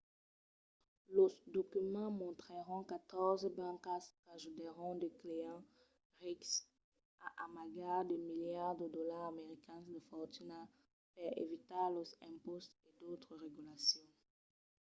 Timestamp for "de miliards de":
8.11-8.87